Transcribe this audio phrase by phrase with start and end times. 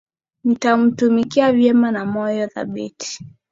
[0.43, 3.25] nitaitumikia vyema na kwa moyo thabiti